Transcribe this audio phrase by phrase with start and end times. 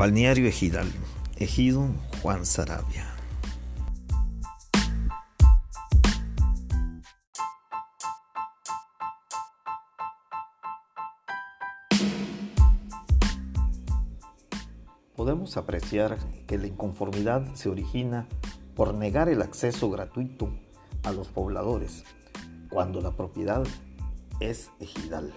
[0.00, 0.90] Balneario Ejidal,
[1.36, 1.86] Ejido
[2.22, 3.04] Juan Sarabia.
[15.14, 18.26] Podemos apreciar que la inconformidad se origina
[18.74, 20.48] por negar el acceso gratuito
[21.02, 22.04] a los pobladores,
[22.70, 23.64] cuando la propiedad
[24.40, 25.30] es ejidal.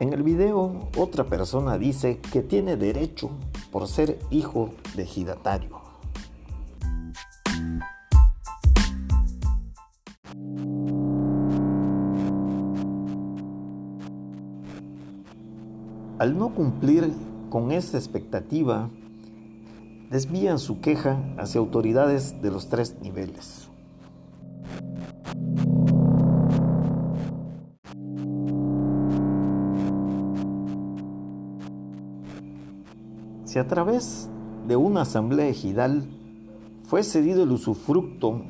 [0.00, 3.28] En el video, otra persona dice que tiene derecho
[3.70, 5.78] por ser hijo de ejidatario.
[16.18, 17.12] Al no cumplir
[17.50, 18.88] con esta expectativa,
[20.10, 23.69] desvían su queja hacia autoridades de los tres niveles.
[33.50, 34.30] Si a través
[34.68, 36.08] de una asamblea ejidal
[36.84, 38.42] fue cedido el usufructo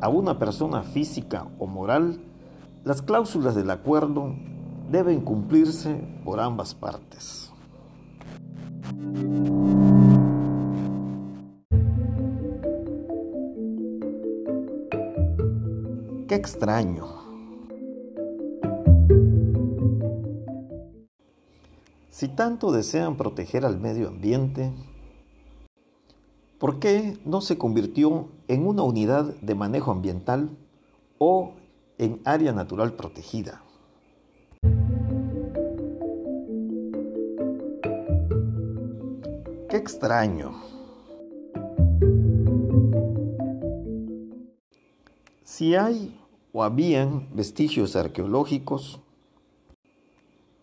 [0.00, 2.22] a una persona física o moral,
[2.82, 4.34] las cláusulas del acuerdo
[4.90, 7.52] deben cumplirse por ambas partes.
[16.26, 17.17] Qué extraño.
[22.18, 24.72] Si tanto desean proteger al medio ambiente,
[26.58, 30.50] ¿por qué no se convirtió en una unidad de manejo ambiental
[31.18, 31.52] o
[31.96, 33.62] en área natural protegida?
[39.70, 40.60] Qué extraño.
[45.44, 46.20] Si hay
[46.52, 48.98] o habían vestigios arqueológicos,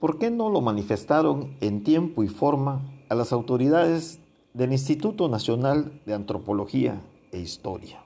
[0.06, 4.20] ¿por qué no lo manifestaron en tiempo y forma a las autoridades
[4.54, 7.02] del Instituto Nacional de Antropología
[7.32, 8.05] e Historia?